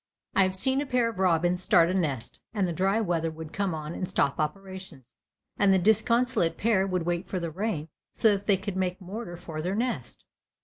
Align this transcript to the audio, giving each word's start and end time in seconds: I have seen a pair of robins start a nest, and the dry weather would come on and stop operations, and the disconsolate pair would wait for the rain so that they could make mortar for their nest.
I 0.35 0.41
have 0.41 0.55
seen 0.55 0.81
a 0.81 0.87
pair 0.87 1.09
of 1.09 1.19
robins 1.19 1.61
start 1.61 1.91
a 1.91 1.93
nest, 1.93 2.39
and 2.55 2.67
the 2.67 2.73
dry 2.73 2.99
weather 2.99 3.29
would 3.29 3.53
come 3.53 3.75
on 3.75 3.93
and 3.93 4.09
stop 4.09 4.39
operations, 4.39 5.13
and 5.59 5.71
the 5.71 5.77
disconsolate 5.77 6.57
pair 6.57 6.87
would 6.87 7.03
wait 7.03 7.27
for 7.27 7.39
the 7.39 7.51
rain 7.51 7.87
so 8.11 8.31
that 8.31 8.47
they 8.47 8.57
could 8.57 8.75
make 8.75 8.99
mortar 8.99 9.35
for 9.37 9.61
their 9.61 9.75
nest. 9.75 10.25